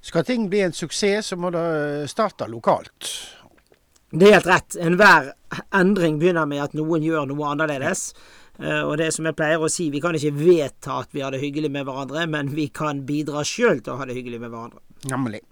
Skal 0.00 0.24
ting 0.24 0.48
bli 0.48 0.62
en 0.64 0.72
suksess, 0.72 1.26
så 1.32 1.36
må 1.36 1.50
det 1.52 2.08
starte 2.10 2.48
lokalt. 2.48 3.10
Det 4.10 4.26
er 4.26 4.38
helt 4.38 4.48
rett. 4.48 4.76
Enhver 4.80 5.32
endring 5.76 6.18
begynner 6.18 6.48
med 6.48 6.64
at 6.64 6.76
noen 6.78 7.04
gjør 7.04 7.28
noe 7.30 7.50
annerledes. 7.52 8.10
Eh, 8.58 8.80
og 8.80 8.96
det 9.00 9.10
som 9.14 9.28
jeg 9.28 9.36
pleier 9.38 9.60
å 9.62 9.70
si, 9.70 9.90
vi 9.92 10.00
kan 10.02 10.16
ikke 10.16 10.34
vedta 10.36 11.02
at 11.04 11.14
vi 11.14 11.22
har 11.24 11.32
det 11.32 11.42
hyggelig 11.44 11.70
med 11.72 11.86
hverandre, 11.86 12.26
men 12.30 12.50
vi 12.56 12.68
kan 12.74 13.04
bidra 13.06 13.44
sjøl 13.46 13.84
til 13.84 13.94
å 13.94 14.00
ha 14.00 14.08
det 14.08 14.18
hyggelig 14.18 14.40
med 14.42 14.52
hverandre. 14.52 14.82
Nemlig. 15.12 15.44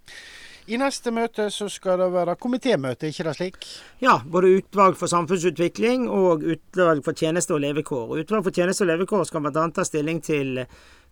I 0.68 0.76
neste 0.76 1.08
møte 1.16 1.46
så 1.48 1.64
skal 1.72 1.96
det 2.02 2.10
være 2.12 2.34
komitémøte, 2.36 3.08
ikke 3.08 3.24
det 3.24 3.32
slik? 3.38 3.68
Ja, 4.04 4.18
både 4.20 4.50
utvalg 4.58 4.98
for 5.00 5.08
samfunnsutvikling 5.08 6.04
og 6.12 6.44
utvalg 6.44 7.00
for 7.06 7.16
tjeneste 7.16 7.54
og 7.56 7.62
levekår. 7.64 8.18
Utvalg 8.20 8.44
for 8.44 8.52
tjeneste 8.52 8.84
og 8.84 8.90
levekår 8.90 9.24
skal 9.30 9.46
bl.a. 9.46 9.64
ta 9.72 9.86
stilling 9.88 10.20
til 10.20 10.58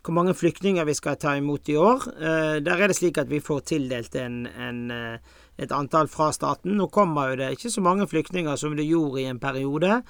hvor 0.06 0.14
mange 0.14 0.36
flyktninger 0.38 0.86
vi 0.86 0.94
skal 0.94 1.18
ta 1.18 1.34
imot 1.34 1.68
i 1.72 1.76
år. 1.80 2.06
Eh, 2.14 2.58
der 2.62 2.78
er 2.78 2.92
det 2.92 2.96
slik 2.98 3.18
at 3.18 3.30
vi 3.30 3.42
får 3.42 3.64
tildelt 3.72 4.14
en, 4.20 4.44
en 4.46 4.78
eh, 4.94 5.34
et 5.56 5.72
antall 5.72 6.08
fra 6.12 6.28
staten. 6.36 6.74
Nå 6.76 6.88
kommer 6.92 7.32
jo 7.32 7.38
det 7.40 7.54
ikke 7.56 7.72
så 7.72 7.82
mange 7.84 8.06
flyktninger 8.10 8.58
som 8.60 8.76
det 8.76 8.86
gjorde 8.86 9.22
i 9.22 9.30
en 9.30 9.40
periode, 9.40 10.02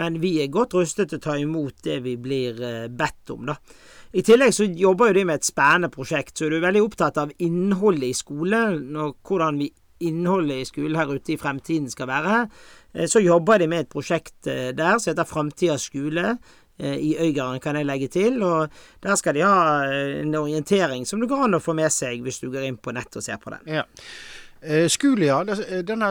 men 0.00 0.16
vi 0.22 0.38
er 0.42 0.52
godt 0.52 0.76
rustet 0.78 1.12
til 1.12 1.20
å 1.20 1.24
ta 1.26 1.36
imot 1.40 1.84
det 1.84 2.00
vi 2.06 2.16
blir 2.20 2.60
eh, 2.64 2.88
bedt 2.88 3.34
om, 3.34 3.44
da. 3.52 3.58
I 4.14 4.22
tillegg 4.22 4.54
så 4.54 4.66
jobber 4.70 5.10
jo 5.10 5.18
de 5.18 5.24
med 5.26 5.40
et 5.40 5.46
spennende 5.46 5.90
prosjekt, 5.92 6.36
så 6.38 6.48
du 6.48 6.56
er 6.56 6.64
veldig 6.64 6.84
opptatt 6.84 7.18
av 7.18 7.32
innholdet 7.42 8.12
i 8.12 8.16
skolen, 8.16 8.94
og 8.94 9.18
hvordan 9.26 9.58
vi 9.58 9.72
innholdet 10.06 10.62
i 10.62 10.68
skolen 10.68 10.98
her 10.98 11.10
ute 11.10 11.34
i 11.34 11.38
fremtiden 11.40 11.90
skal 11.90 12.06
være. 12.10 12.44
Så 13.10 13.22
jobber 13.24 13.58
de 13.58 13.66
med 13.70 13.84
et 13.84 13.90
prosjekt 13.90 14.46
der 14.46 14.98
som 15.00 15.10
heter 15.10 15.26
Framtidas 15.26 15.88
skole 15.88 16.36
i 16.78 17.12
Øygarden, 17.20 17.60
kan 17.62 17.76
jeg 17.78 17.86
legge 17.86 18.08
til. 18.10 18.40
Og 18.42 18.72
der 19.04 19.18
skal 19.20 19.36
de 19.36 19.44
ha 19.46 19.84
en 20.20 20.34
orientering 20.34 21.04
som 21.06 21.20
det 21.22 21.28
går 21.30 21.44
an 21.46 21.58
å 21.58 21.62
få 21.62 21.76
med 21.78 21.92
seg 21.94 22.24
hvis 22.24 22.40
du 22.42 22.48
går 22.50 22.66
inn 22.66 22.80
på 22.82 22.94
nett 22.96 23.14
og 23.14 23.22
ser 23.22 23.38
på 23.42 23.54
den. 23.54 23.76
Ja. 23.78 23.84
Eh, 24.66 24.88
skole, 24.88 25.26
ja. 25.26 25.42
Eh, 25.42 25.82
denne 25.84 26.08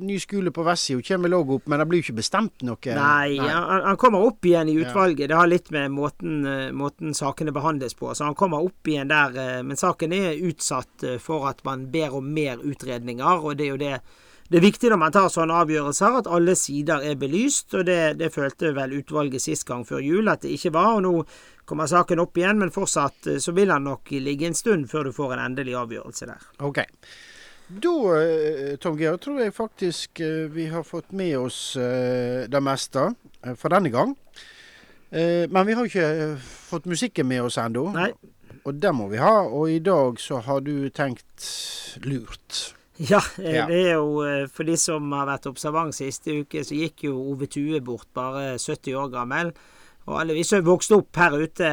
nye 0.00 0.20
skole 0.20 0.50
på 0.54 0.64
Vestsida 0.64 1.02
kommer 1.04 1.28
vel 1.28 1.36
òg 1.36 1.50
opp, 1.58 1.66
men 1.68 1.82
det 1.82 1.86
blir 1.90 2.00
jo 2.00 2.06
ikke 2.06 2.22
bestemt 2.22 2.64
noe? 2.64 2.78
Nei, 2.88 3.36
Nei. 3.36 3.48
Han, 3.52 3.82
han, 3.90 3.98
kommer 4.00 4.24
opp 4.24 4.48
igjen 4.48 4.70
i 4.72 4.78
utvalget. 4.80 5.26
Ja. 5.26 5.28
Det 5.28 5.40
har 5.42 5.50
litt 5.50 5.68
med 5.74 5.92
måten, 5.92 6.38
eh, 6.48 6.70
måten, 6.72 7.12
sakene 7.16 7.52
behandles 7.52 7.92
på. 7.98 8.14
Så 8.16 8.24
han 8.24 8.38
kommer 8.38 8.64
opp 8.64 8.88
igjen 8.88 9.12
der. 9.12 9.60
Men 9.66 9.76
saken 9.76 10.14
er 10.16 10.40
utsatt 10.48 11.04
for 11.20 11.50
at 11.50 11.60
man 11.68 11.90
ber 11.92 12.16
om 12.16 12.32
mer 12.32 12.64
utredninger, 12.64 13.44
og 13.44 13.58
det 13.58 13.66
er 13.66 13.74
jo 13.74 13.82
det 13.82 13.96
det 14.50 14.58
er 14.60 14.64
viktig 14.64 14.90
når 14.92 15.00
man 15.00 15.14
tar 15.14 15.28
sånne 15.32 15.56
avgjørelser, 15.64 16.20
at 16.20 16.30
alle 16.30 16.54
sider 16.58 17.02
er 17.02 17.18
belyst, 17.18 17.74
og 17.74 17.86
det, 17.88 18.16
det 18.20 18.32
følte 18.34 18.74
vel 18.76 18.98
utvalget 19.00 19.42
sist 19.42 19.66
gang 19.66 19.82
før 19.88 20.04
jul 20.04 20.30
at 20.30 20.44
det 20.44 20.54
ikke 20.54 20.74
var. 20.76 20.96
og 20.96 21.02
Nå 21.06 21.14
kommer 21.66 21.90
saken 21.90 22.22
opp 22.22 22.38
igjen, 22.38 22.60
men 22.62 22.74
fortsatt 22.74 23.26
så 23.42 23.54
vil 23.56 23.74
han 23.74 23.88
nok 23.88 24.12
ligge 24.22 24.46
en 24.46 24.54
stund 24.54 24.86
før 24.90 25.08
du 25.08 25.16
får 25.16 25.34
en 25.34 25.46
endelig 25.48 25.74
avgjørelse 25.80 26.30
der. 26.30 26.46
Ok. 26.62 26.84
Da, 27.66 27.92
eh, 28.22 28.76
Tom 28.78 28.94
Georg, 28.98 29.20
tror 29.20 29.40
jeg 29.42 29.54
faktisk 29.54 30.20
eh, 30.22 30.46
vi 30.54 30.68
har 30.70 30.84
fått 30.86 31.10
med 31.10 31.34
oss 31.38 31.74
eh, 31.76 32.46
det 32.46 32.60
meste 32.62 33.08
for 33.58 33.74
denne 33.74 33.90
gang. 33.90 34.14
Men 35.16 35.66
vi 35.68 35.74
har 35.78 35.86
ikke 35.86 36.36
fått 36.42 36.88
musikken 36.90 37.28
med 37.30 37.44
oss 37.46 37.56
ennå. 37.62 37.86
Og 38.66 38.74
det 38.82 38.90
må 38.92 39.06
vi 39.08 39.20
ha. 39.22 39.46
Og 39.46 39.70
i 39.70 39.78
dag 39.78 40.18
så 40.20 40.40
har 40.42 40.64
du 40.66 40.90
tenkt 40.90 41.46
lurt. 42.02 42.74
Ja, 43.12 43.20
det 43.36 43.80
er 43.90 43.96
jo 43.98 44.46
for 44.52 44.64
de 44.64 44.76
som 44.80 45.10
har 45.12 45.28
vært 45.28 45.48
observant 45.50 45.96
siste 45.96 46.40
uke, 46.42 46.62
så 46.64 46.78
gikk 46.78 47.06
jo 47.08 47.16
Ove 47.32 47.48
Tue 47.52 47.82
bort, 47.84 48.08
bare 48.16 48.54
70 48.56 48.96
år 48.96 49.10
gammel. 49.12 49.52
Og 50.06 50.20
alle 50.20 50.36
vi 50.36 50.44
som 50.46 50.62
vokste 50.62 50.94
vokst 50.94 50.94
opp 50.94 51.18
her 51.18 51.34
ute 51.34 51.70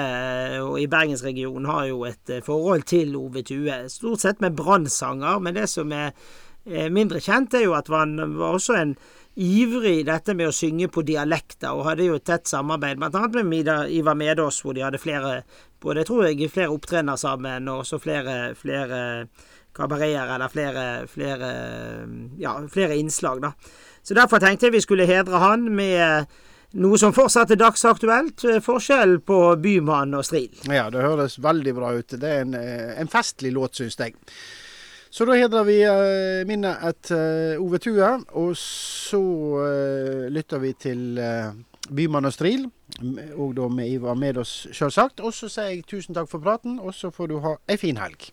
og 0.66 0.80
i 0.82 0.88
bergensregionen, 0.90 1.70
har 1.70 1.86
jo 1.92 2.02
et 2.10 2.34
eh, 2.34 2.44
forhold 2.44 2.88
til 2.90 3.16
Ove 3.20 3.44
Tue. 3.46 3.84
Stort 3.94 4.26
sett 4.26 4.42
med 4.42 4.58
brannsanger, 4.58 5.40
men 5.40 5.56
det 5.56 5.68
som 5.72 5.94
er 5.94 6.16
mindre 6.90 7.20
kjent, 7.22 7.54
er 7.54 7.68
jo 7.68 7.76
at 7.78 7.92
han 7.92 8.16
var 8.38 8.56
også 8.58 8.78
en 8.80 8.96
ivrig 9.36 10.00
i 10.00 10.06
dette 10.08 10.36
med 10.38 10.50
å 10.50 10.56
synge 10.56 10.88
på 10.94 11.04
dialekter, 11.06 11.74
og 11.74 11.88
hadde 11.90 12.08
jo 12.08 12.18
et 12.20 12.26
tett 12.28 12.50
samarbeid 12.50 13.00
bl.a. 13.02 13.28
med 13.38 13.50
Mida, 13.50 13.78
Ivar 13.90 14.18
Medås, 14.18 14.62
hvor 14.64 14.76
de 14.78 14.86
hadde 14.86 15.02
flere 15.02 15.42
både 15.84 16.04
jeg 16.04 16.08
tror 16.08 16.28
jeg 16.30 16.52
flere 16.52 16.72
opptredener 16.72 17.20
sammen, 17.20 17.68
og 17.68 17.84
også 17.84 18.00
flere, 18.00 18.38
flere 18.56 19.02
kabareter, 19.74 20.36
eller 20.36 20.52
flere, 20.54 20.86
flere, 21.08 21.52
ja, 22.40 22.56
flere 22.72 22.98
innslag, 22.98 23.42
da. 23.42 23.54
Så 24.04 24.16
derfor 24.18 24.42
tenkte 24.44 24.68
jeg 24.68 24.78
vi 24.78 24.84
skulle 24.84 25.08
hedre 25.08 25.40
han 25.40 25.70
med 25.76 26.28
noe 26.74 26.98
som 26.98 27.14
fortsatt 27.14 27.54
er 27.54 27.62
dagsaktuelt. 27.62 28.44
Eh, 28.50 28.60
forskjell 28.64 29.20
på 29.26 29.40
Bymann 29.62 30.16
og 30.18 30.26
Stril. 30.28 30.52
Ja, 30.68 30.90
det 30.94 31.06
høres 31.06 31.38
veldig 31.42 31.76
bra 31.78 31.94
ut. 31.94 32.18
Det 32.18 32.30
er 32.30 32.44
en, 32.44 32.54
eh, 32.58 33.00
en 33.00 33.12
festlig 33.12 33.54
låt, 33.54 33.78
syns 33.78 34.00
jeg. 34.00 34.18
Så 35.14 35.28
da 35.30 35.38
hedrer 35.38 35.64
vi 35.68 35.76
minnet 36.50 36.84
et 36.90 37.12
uh, 37.14 37.62
Ove 37.62 37.78
Tue. 37.78 38.08
Og 38.34 38.56
så 38.58 39.22
lytter 40.34 40.58
vi 40.58 40.72
til 40.74 41.22
Bymann 41.94 42.26
og 42.26 42.34
Stril, 42.34 42.66
og 43.38 43.54
da 43.54 43.68
med 43.70 43.92
Ivar 43.94 44.18
med 44.18 44.40
oss, 44.42 44.66
sjølsagt. 44.74 45.22
Og 45.22 45.36
så 45.38 45.52
sier 45.54 45.70
jeg 45.70 45.86
tusen 45.86 46.18
takk 46.18 46.32
for 46.32 46.42
praten, 46.42 46.80
og 46.82 46.98
så 46.98 47.14
får 47.14 47.30
du 47.30 47.38
ha 47.46 47.60
ei 47.70 47.78
fin 47.78 48.02
helg. 48.02 48.32